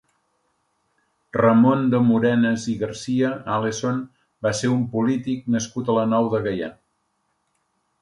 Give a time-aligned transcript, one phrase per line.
[1.37, 4.01] Ramon de Morenes i Garcia Alesson
[4.47, 6.77] va ser un polític nascut a la Nou de Gaià.